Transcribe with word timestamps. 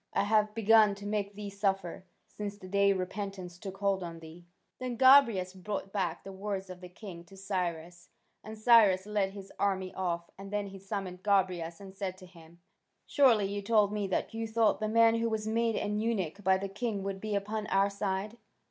I 0.15 0.23
have 0.23 0.55
begun 0.55 0.95
to 0.95 1.05
make 1.05 1.35
thee 1.35 1.51
suffer, 1.51 2.05
since 2.27 2.57
the 2.57 2.67
day 2.67 2.91
repentance 2.91 3.59
took 3.59 3.77
hold 3.77 4.01
on 4.01 4.19
thee." 4.19 4.47
Then 4.79 4.97
Gobryas 4.97 5.53
brought 5.53 5.93
back 5.93 6.23
the 6.23 6.31
words 6.31 6.71
of 6.71 6.81
the 6.81 6.89
king 6.89 7.23
to 7.25 7.37
Cyrus, 7.37 8.09
and 8.43 8.57
Cyrus 8.57 9.05
led 9.05 9.33
his 9.33 9.53
army 9.59 9.93
off, 9.93 10.31
and 10.39 10.49
then 10.49 10.65
he 10.65 10.79
summoned 10.79 11.21
Gobryas 11.21 11.79
and 11.79 11.95
said 11.95 12.17
to 12.17 12.25
him: 12.25 12.59
"Surely 13.05 13.45
you 13.45 13.61
told 13.61 13.93
me 13.93 14.07
that 14.07 14.33
you 14.33 14.47
thought 14.47 14.79
the 14.79 14.87
man 14.89 15.17
who 15.19 15.29
was 15.29 15.45
made 15.47 15.75
an 15.75 15.99
eunuch 15.99 16.43
by 16.43 16.57
the 16.57 16.67
king 16.67 17.03
would 17.03 17.21
be 17.21 17.35
upon 17.35 17.67
our 17.67 17.91
side?" 17.91 18.37